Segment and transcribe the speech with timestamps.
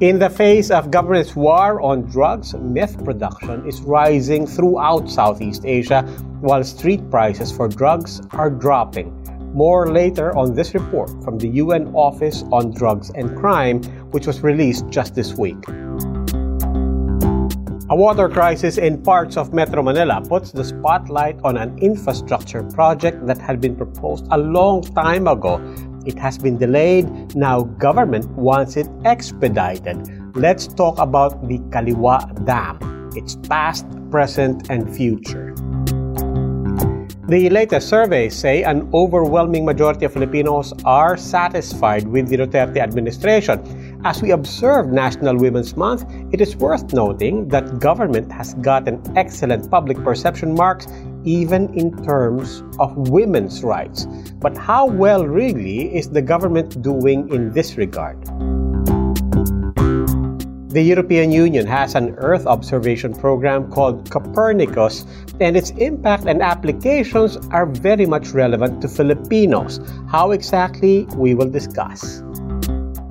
[0.00, 6.02] In the face of government's war on drugs, meth production is rising throughout Southeast Asia
[6.40, 9.12] while street prices for drugs are dropping.
[9.52, 14.40] More later on this report from the UN Office on Drugs and Crime, which was
[14.40, 15.58] released just this week.
[17.90, 23.26] A water crisis in parts of Metro Manila puts the spotlight on an infrastructure project
[23.26, 25.56] that had been proposed a long time ago.
[26.08, 27.36] It has been delayed.
[27.36, 30.08] Now government wants it expedited.
[30.34, 35.54] Let's talk about the Kaliwa Dam, its past, present, and future.
[37.28, 44.00] The latest surveys say an overwhelming majority of Filipinos are satisfied with the Duterte administration.
[44.02, 49.70] As we observe National Women's Month, it is worth noting that government has gotten excellent
[49.70, 50.86] public perception marks
[51.24, 54.06] even in terms of women's rights.
[54.40, 58.18] But how well really is the government doing in this regard?
[60.68, 65.06] The European Union has an Earth observation program called Copernicus,
[65.40, 69.80] and its impact and applications are very much relevant to Filipinos.
[70.08, 72.22] How exactly, we will discuss.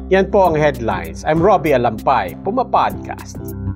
[0.08, 1.26] Yan po ang headlines.
[1.26, 3.67] I'm Robbie Alampay, Puma Podcast.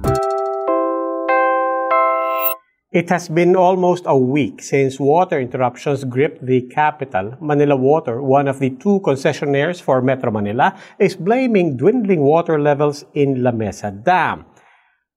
[2.91, 7.37] It has been almost a week since water interruptions gripped the capital.
[7.39, 13.05] Manila Water, one of the two concessionaires for Metro Manila, is blaming dwindling water levels
[13.13, 14.43] in La Mesa Dam.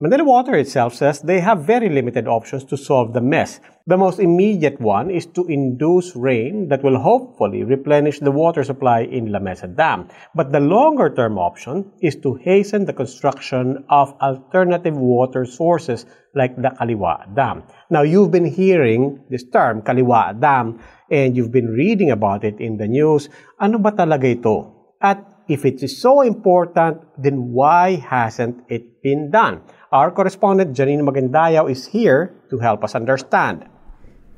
[0.00, 3.60] Manila Water itself says they have very limited options to solve the mess.
[3.86, 9.02] The most immediate one is to induce rain that will hopefully replenish the water supply
[9.02, 10.08] in La Mesa Dam.
[10.34, 16.56] But the longer term option is to hasten the construction of alternative water sources like
[16.56, 17.62] the Kaliwa Dam.
[17.88, 22.78] Now, you've been hearing this term, Kaliwa Dam, and you've been reading about it in
[22.78, 23.28] the news.
[23.60, 24.90] Ano ba talaga ito?
[24.98, 29.60] At if it is so important, then why hasn't it been done?
[29.94, 33.70] Our correspondent Janine Magandayaw is here to help us understand.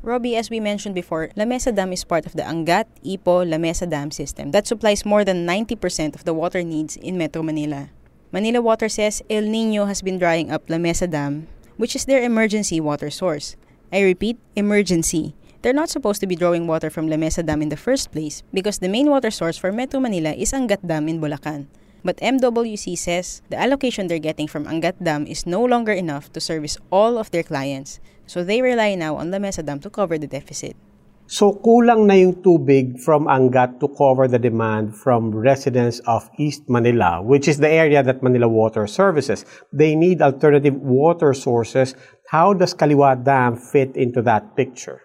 [0.05, 3.57] Robbie, as we mentioned before, La Mesa Dam is part of the Angat, Ipo, La
[3.57, 7.89] Mesa Dam system that supplies more than 90% of the water needs in Metro Manila.
[8.37, 11.49] Manila Water says El Nino has been drying up La Mesa Dam,
[11.81, 13.57] which is their emergency water source.
[13.91, 15.33] I repeat, emergency.
[15.63, 18.45] They're not supposed to be drawing water from La Mesa Dam in the first place
[18.53, 21.73] because the main water source for Metro Manila is Angat Dam in Bulacan.
[22.07, 26.41] But MWC says the allocation they're getting from Angat Dam is no longer enough to
[26.41, 27.99] service all of their clients,
[28.31, 30.79] so they rely now on La Mesa Dam to cover the deficit.
[31.27, 36.71] So kulang na yung tubig from Angat to cover the demand from residents of East
[36.71, 39.43] Manila, which is the area that Manila Water services.
[39.75, 41.99] They need alternative water sources.
[42.31, 45.03] How does Kaliwa Dam fit into that picture?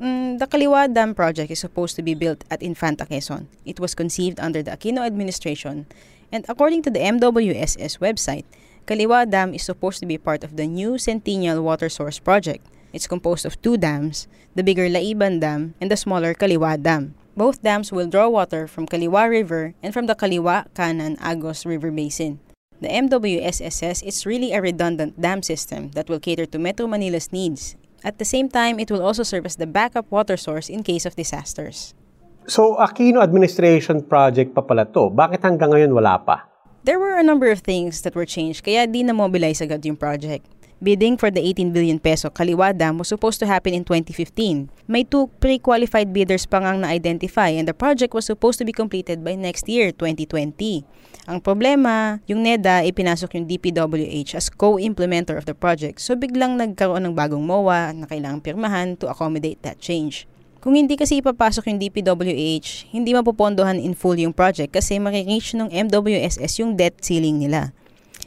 [0.00, 3.44] Mm, the Kaliwa Dam project is supposed to be built at Infanta Quezon.
[3.68, 5.84] It was conceived under the Aquino administration
[6.32, 8.44] and according to the MWSS website,
[8.86, 12.66] Kaliwa Dam is supposed to be part of the new Centennial Water Source Project.
[12.92, 17.14] It's composed of two dams, the bigger Laiban Dam and the smaller Kaliwa Dam.
[17.36, 21.90] Both dams will draw water from Kaliwa River and from the Kaliwa Kanan Agos River
[21.90, 22.40] Basin.
[22.80, 27.30] The MWSS says it's really a redundant dam system that will cater to Metro Manila's
[27.30, 27.76] needs.
[28.02, 31.04] At the same time, it will also serve as the backup water source in case
[31.04, 31.94] of disasters.
[32.50, 35.06] So, Aquino administration project pa pala to.
[35.06, 36.50] Bakit hanggang ngayon wala pa?
[36.82, 40.50] There were a number of things that were changed kaya di na-mobilize agad yung project.
[40.82, 44.66] Bidding for the 18 billion peso Kaliwa was supposed to happen in 2015.
[44.90, 49.22] May two pre-qualified bidders pa ngang na-identify and the project was supposed to be completed
[49.22, 50.82] by next year, 2020.
[51.30, 57.06] Ang problema, yung NEDA ipinasok yung DPWH as co-implementer of the project so biglang nagkaroon
[57.06, 60.26] ng bagong MOA na kailangang pirmahan to accommodate that change.
[60.60, 65.72] Kung hindi kasi ipapasok yung DPWH, hindi mapupondohan in full yung project kasi marireach ng
[65.72, 67.72] MWSS yung debt ceiling nila.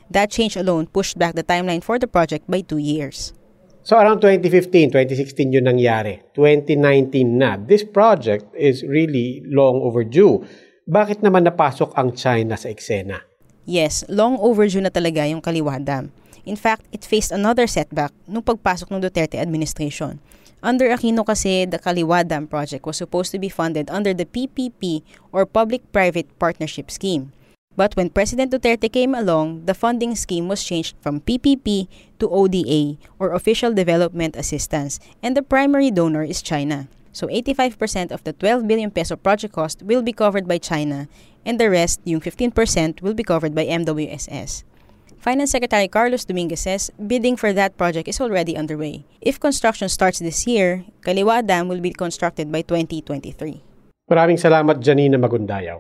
[0.10, 3.38] That change alone pushed back the timeline for the project by two years.
[3.86, 6.26] So around 2015, 2016 yun nangyari.
[6.34, 7.54] 2019 na.
[7.62, 10.42] This project is really long overdue.
[10.90, 13.22] Bakit naman napasok ang China sa eksena?
[13.70, 16.10] Yes, long overdue na talaga yung Kaliwa Dam.
[16.50, 20.18] In fact, it faced another setback nung pagpasok ng Duterte administration.
[20.64, 25.04] Under Aquino kasi, the Kaliwa Dam project was supposed to be funded under the PPP
[25.36, 27.36] or Public-Private Partnership Scheme.
[27.76, 31.92] But when President Duterte came along, the funding scheme was changed from PPP
[32.24, 36.88] to ODA or Official Development Assistance, and the primary donor is China.
[37.12, 41.12] So 85% of the 12 billion peso project cost will be covered by China,
[41.44, 44.64] and the rest, yung 15%, will be covered by MWSS.
[45.24, 49.08] Finance Secretary Carlos Dominguez says bidding for that project is already underway.
[49.24, 53.64] If construction starts this year, Kaliwa Dam will be constructed by 2023.
[54.12, 55.80] Maraming salamat, Janina Magundayaw.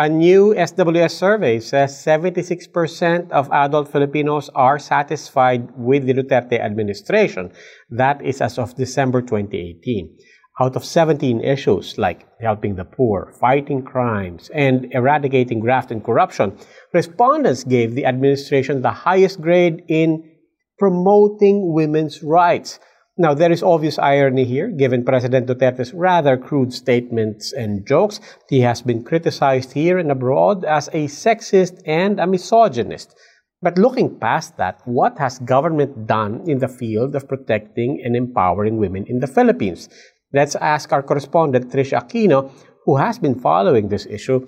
[0.00, 7.52] A new SWS survey says 76% of adult Filipinos are satisfied with the Duterte administration.
[7.92, 13.82] That is as of December 2018 out of 17 issues like helping the poor, fighting
[13.82, 16.56] crimes, and eradicating graft and corruption,
[16.92, 20.30] respondents gave the administration the highest grade in
[20.78, 22.78] promoting women's rights.
[23.16, 28.20] Now, there is obvious irony here, given President Duterte's rather crude statements and jokes.
[28.48, 33.14] He has been criticized here and abroad as a sexist and a misogynist.
[33.62, 38.76] But looking past that, what has government done in the field of protecting and empowering
[38.78, 39.88] women in the Philippines?
[40.34, 42.50] Let's ask our correspondent, Trisha Aquino,
[42.82, 44.42] who has been following this issue.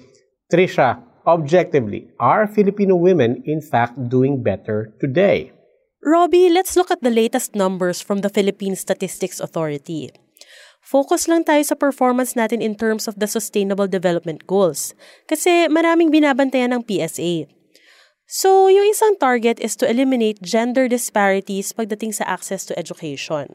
[0.50, 5.54] Trisha, objectively, are Filipino women in fact doing better today?
[6.02, 10.10] Robbie, let's look at the latest numbers from the Philippine Statistics Authority.
[10.82, 14.94] Focus lang tayo sa performance natin in terms of the Sustainable Development Goals
[15.30, 17.46] kasi maraming binabantayan ng PSA.
[18.26, 23.50] So, yung isang target is to eliminate gender disparities pagdating sa access to education.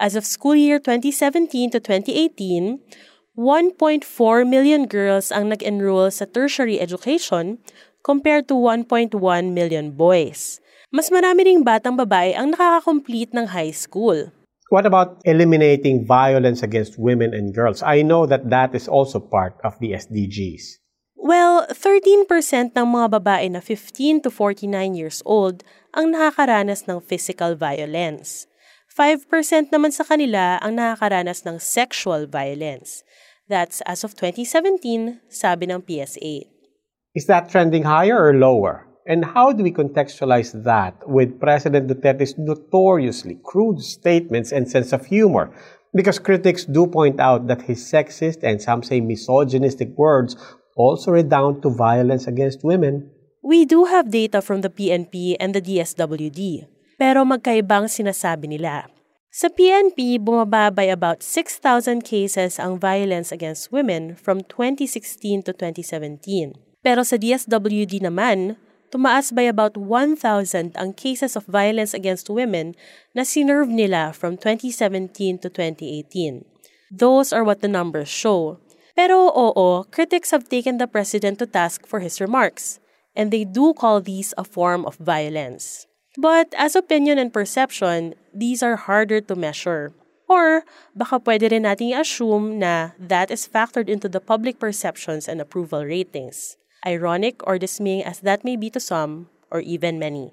[0.00, 2.80] As of school year 2017 to 2018,
[3.36, 7.60] 1.4 million girls ang nag-enroll sa tertiary education
[8.00, 9.12] compared to 1.1
[9.52, 10.56] million boys.
[10.88, 14.32] Mas marami ring batang babae ang nakaka-complete ng high school.
[14.72, 17.84] What about eliminating violence against women and girls?
[17.84, 20.80] I know that that is also part of the SDGs.
[21.20, 22.24] Well, 13%
[22.72, 25.60] ng mga babae na 15 to 49 years old
[25.92, 28.48] ang nakakaranas ng physical violence.
[29.00, 33.00] 5% naman sa kanila ang nakakaranas ng sexual violence.
[33.48, 36.44] That's as of 2017, sabi ng PSA.
[37.16, 38.84] Is that trending higher or lower?
[39.08, 45.08] And how do we contextualize that with President Duterte's notoriously crude statements and sense of
[45.08, 45.48] humor?
[45.96, 50.36] Because critics do point out that his sexist and some say misogynistic words
[50.76, 53.08] also redound to violence against women.
[53.40, 56.68] We do have data from the PNP and the DSWD
[57.00, 58.84] pero magkaibang sinasabi nila.
[59.32, 66.52] Sa PNP, bumaba by about 6,000 cases ang violence against women from 2016 to 2017.
[66.84, 68.60] Pero sa DSWD naman,
[68.92, 72.76] tumaas by about 1,000 ang cases of violence against women
[73.16, 76.44] na sinerve nila from 2017 to 2018.
[76.92, 78.60] Those are what the numbers show.
[78.98, 82.82] Pero oo, critics have taken the president to task for his remarks,
[83.14, 85.86] and they do call these a form of violence.
[86.18, 89.94] But as opinion and perception, these are harder to measure.
[90.30, 90.62] Or
[90.94, 95.82] baka pwede rin nating assume na that is factored into the public perceptions and approval
[95.86, 96.54] ratings.
[96.86, 100.32] Ironic or dismaying as that may be to some, or even many.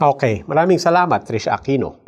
[0.00, 2.01] Okay, maraming salamat, Trisha Aquino.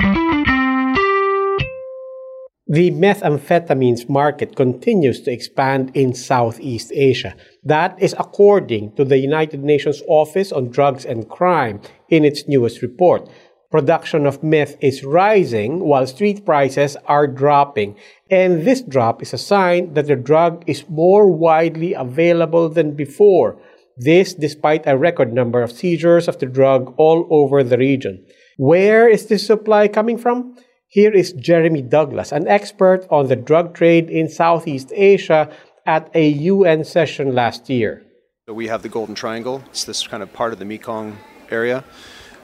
[2.67, 7.35] The methamphetamines market continues to expand in Southeast Asia.
[7.63, 11.79] That is according to the United Nations Office on Drugs and Crime
[12.09, 13.29] in its newest report.
[13.69, 17.97] Production of meth is rising while street prices are dropping.
[18.31, 23.61] And this drop is a sign that the drug is more widely available than before.
[23.95, 28.25] This despite a record number of seizures of the drug all over the region.
[28.57, 30.55] Where is this supply coming from?
[30.95, 35.51] Here is Jeremy Douglas, an expert on the drug trade in Southeast Asia
[35.85, 38.01] at a UN session last year.
[38.47, 39.61] So we have the Golden Triangle.
[39.71, 41.17] It's this kind of part of the Mekong
[41.51, 41.83] area.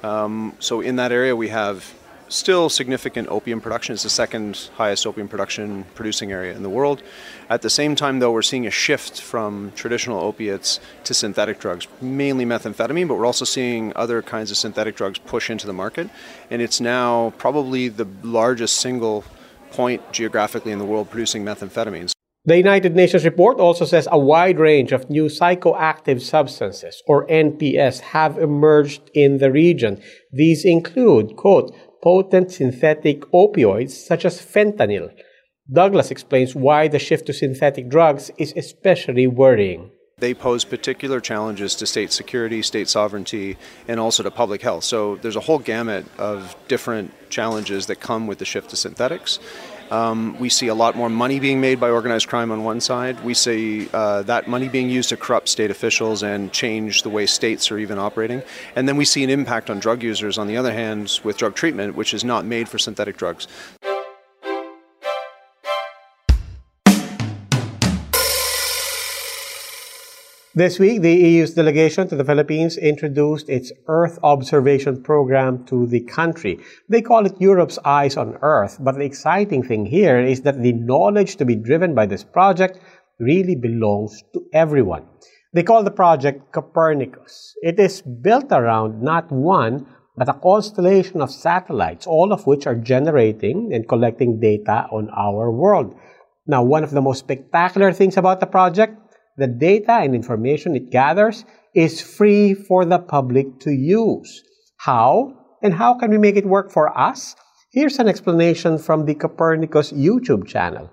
[0.03, 1.93] Um, so in that area, we have
[2.31, 3.93] still significant opium production.
[3.93, 7.03] It's the second highest opium production producing area in the world.
[7.49, 11.87] At the same time, though, we're seeing a shift from traditional opiates to synthetic drugs,
[11.99, 16.09] mainly methamphetamine, but we're also seeing other kinds of synthetic drugs push into the market.
[16.49, 19.23] And it's now probably the largest single
[19.71, 22.13] point geographically in the world producing methamphetamines.
[22.43, 27.99] The United Nations report also says a wide range of new psychoactive substances, or NPS,
[27.99, 30.01] have emerged in the region.
[30.31, 31.71] These include, quote,
[32.01, 35.11] potent synthetic opioids such as fentanyl.
[35.71, 39.91] Douglas explains why the shift to synthetic drugs is especially worrying.
[40.21, 44.83] they pose particular challenges to state security, state sovereignty, and also to public health.
[44.83, 49.39] So there's a whole gamut of different challenges that come with the shift to synthetics.
[49.91, 53.21] Um, we see a lot more money being made by organized crime on one side.
[53.25, 57.25] We see uh, that money being used to corrupt state officials and change the way
[57.25, 58.41] states are even operating.
[58.77, 61.55] And then we see an impact on drug users, on the other hand, with drug
[61.55, 63.47] treatment, which is not made for synthetic drugs.
[70.53, 76.01] This week, the EU's delegation to the Philippines introduced its Earth Observation Program to the
[76.01, 76.59] country.
[76.89, 80.73] They call it Europe's Eyes on Earth, but the exciting thing here is that the
[80.73, 82.79] knowledge to be driven by this project
[83.17, 85.05] really belongs to everyone.
[85.53, 87.53] They call the project Copernicus.
[87.61, 92.75] It is built around not one, but a constellation of satellites, all of which are
[92.75, 95.95] generating and collecting data on our world.
[96.45, 98.97] Now, one of the most spectacular things about the project
[99.37, 104.43] the data and information it gathers is free for the public to use.
[104.77, 105.33] How?
[105.61, 107.35] And how can we make it work for us?
[107.71, 110.89] Here's an explanation from the Copernicus YouTube channel.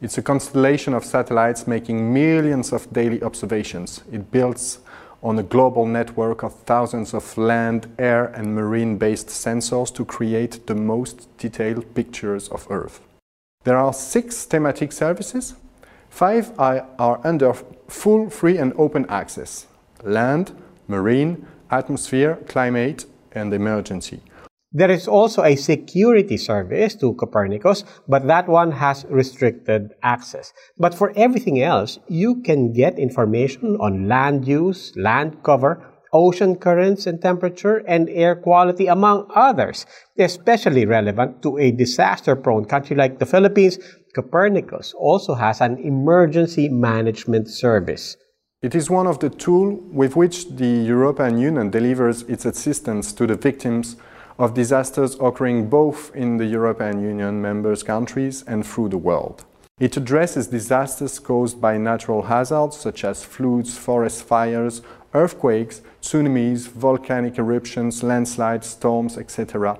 [0.00, 4.02] It's a constellation of satellites making millions of daily observations.
[4.12, 4.80] It builds
[5.22, 10.66] on a global network of thousands of land, air, and marine based sensors to create
[10.66, 13.00] the most detailed pictures of Earth.
[13.64, 15.54] There are six thematic services
[16.12, 17.54] Five are, under
[17.88, 19.66] full, free, and open access
[20.04, 20.52] land,
[20.86, 24.20] marine, atmosphere, climate, and emergency.
[24.72, 30.52] There is also a security service to Copernicus, but that one has restricted access.
[30.76, 37.06] But for everything else, you can get information on land use, land cover, ocean currents
[37.06, 39.86] and temperature, and air quality, among others,
[40.18, 43.78] especially relevant to a disaster prone country like the Philippines
[44.14, 48.16] Copernicus also has an emergency management service.
[48.60, 53.26] It is one of the tools with which the European Union delivers its assistance to
[53.26, 53.96] the victims
[54.38, 59.44] of disasters occurring both in the European Union members countries and through the world.
[59.80, 64.82] It addresses disasters caused by natural hazards such as floods, forest fires,
[65.14, 69.78] earthquakes, tsunamis, volcanic eruptions, landslides, storms, etc.,